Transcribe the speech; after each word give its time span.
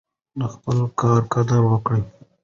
د 0.39 0.41
خپل 0.53 0.77
کار 1.01 1.21
قدر 1.33 1.61
وکړئ. 1.71 2.03